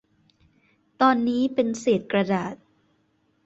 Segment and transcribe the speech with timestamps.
[1.01, 2.55] ตอนนี้เป็นเศษกระดาษ